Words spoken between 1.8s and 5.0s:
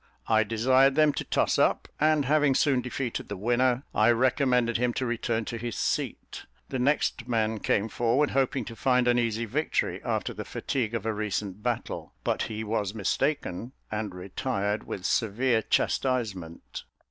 and having soon defeated the winner, I recommended him